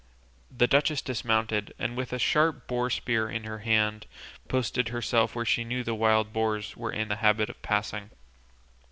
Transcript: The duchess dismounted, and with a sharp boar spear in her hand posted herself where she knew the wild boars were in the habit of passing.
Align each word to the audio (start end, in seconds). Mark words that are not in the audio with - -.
The 0.49 0.65
duchess 0.65 0.99
dismounted, 0.99 1.75
and 1.77 1.95
with 1.95 2.11
a 2.11 2.17
sharp 2.17 2.65
boar 2.65 2.89
spear 2.89 3.29
in 3.29 3.43
her 3.43 3.59
hand 3.59 4.07
posted 4.47 4.89
herself 4.89 5.35
where 5.35 5.45
she 5.45 5.63
knew 5.63 5.83
the 5.83 5.93
wild 5.93 6.33
boars 6.33 6.75
were 6.75 6.91
in 6.91 7.07
the 7.07 7.17
habit 7.17 7.51
of 7.51 7.61
passing. 7.61 8.09